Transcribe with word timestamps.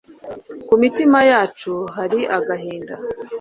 kumitima 0.67 1.19
yacu 1.31 1.73
hari 1.95 2.19
agahinda 2.37 2.95